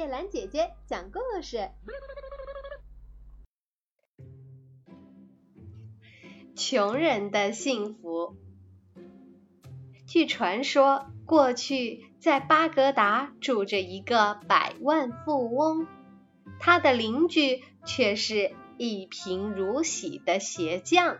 [0.00, 1.68] 叶兰姐姐讲故事。
[6.56, 8.34] 穷人的幸福。
[10.06, 15.86] 据传说，过去在巴格达住着一个百万富翁，
[16.58, 21.18] 他的邻居却是一贫如洗的鞋匠。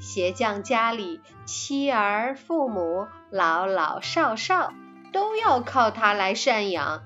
[0.00, 4.72] 鞋匠家里妻儿父母、老老少少
[5.12, 7.04] 都要靠他来赡养。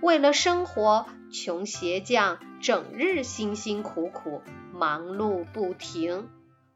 [0.00, 6.28] 为了生活，穷鞋匠整日辛辛苦苦，忙碌不停。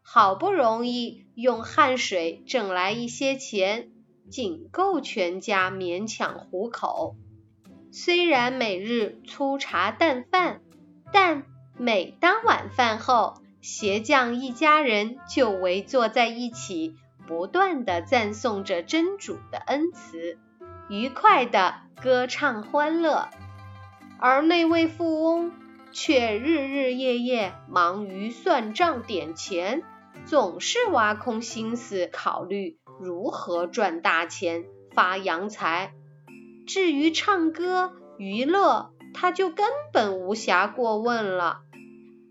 [0.02, 3.90] 好不容易用汗水挣来一些钱，
[4.28, 7.14] 仅够全家勉强糊口。
[7.92, 10.60] 虽然每日粗茶淡饭，
[11.12, 11.44] 但
[11.78, 16.96] 每当晚饭后，鞋匠一家人就围坐在一起，
[17.28, 20.38] 不断的赞颂着真主的恩慈，
[20.92, 23.30] 愉快的歌唱欢乐。
[24.20, 25.50] 而那位富翁
[25.90, 29.84] 却日日夜夜忙于算账点钱，
[30.26, 35.94] 总是挖空心思考虑如何赚大钱发洋财。
[36.66, 41.60] 至于唱歌娱乐，他就根本无暇过问了。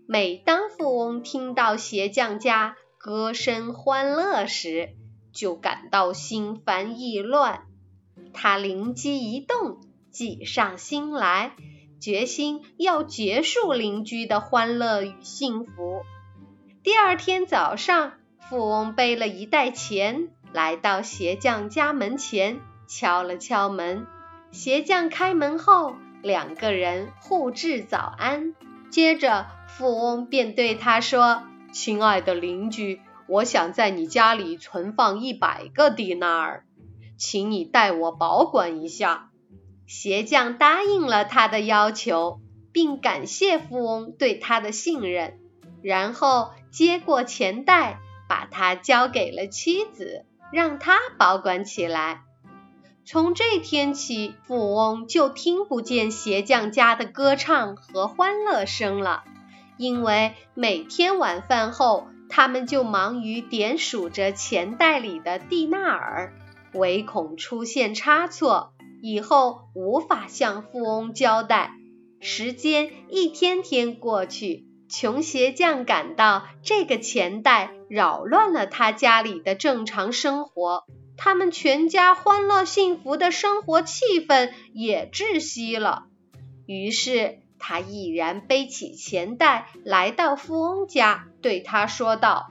[0.06, 4.90] 每当富翁听到鞋匠家歌声欢乐时，
[5.32, 7.64] 就感到心烦意乱。
[8.32, 11.52] 他灵机一动，计上心来，
[12.00, 16.02] 决心要结束邻居的欢乐与幸福。
[16.82, 24.06] 第二天早上，富翁背了一袋钱，来到鞋匠家门前，敲了敲门。
[24.50, 28.54] 鞋匠开门后，两个人互致早安，
[28.90, 29.46] 接着。
[29.68, 36.66] 富翁便对他说：“亲爱的邻居，我想在你家里存放一百个迪纳尔，
[37.24, 39.30] 请你代我保管一下。”
[39.86, 42.40] 鞋匠答应了他的要求，
[42.72, 45.38] 并感谢富翁对他的信任，
[45.82, 52.22] 然后接过钱袋，把它交给了妻子，让她保管起来。
[53.04, 59.22] 从这天起，富翁就听不见鞋匠家的歌唱和欢乐声了。
[59.76, 66.32] 因为每天晚饭后，他们就忙于点数着钱袋里的蒂纳尔，
[66.74, 68.72] 唯恐出现差错，
[69.02, 71.72] 以后无法向富翁交代。
[72.20, 80.84] 时间一天天过去，穷鞋匠感到这个钱袋扰乱了他家里的正常生活，
[81.16, 86.04] 他们全家欢乐幸福的生活气氛也窒息了。
[86.66, 87.40] 于是。
[87.64, 92.50] 他毅然背起钱袋，来到富翁家，对他说道：“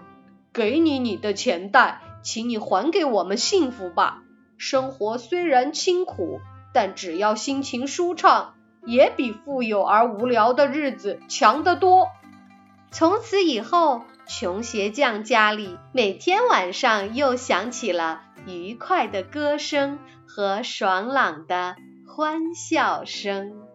[0.53, 4.22] 给你你的钱袋，请你还给我们幸福吧。
[4.58, 6.40] 生活虽然清苦，
[6.74, 8.54] 但只要心情舒畅，
[8.86, 12.08] 也比富有而无聊的日子强得多。”
[12.92, 23.71] 从此以后，穷鞋匠家里每天晚上又响起了愉快的歌声和爽朗的欢笑声。